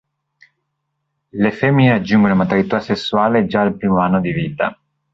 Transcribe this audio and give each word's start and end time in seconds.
Le 1.31 1.51
femmine 1.51 1.91
raggiungono 1.91 2.29
la 2.29 2.33
maturità 2.39 2.79
sessuale 2.79 3.45
già 3.45 3.61
al 3.61 3.75
primo 3.77 3.99
anno 3.99 4.19
di 4.19 4.31
vita. 4.33 4.75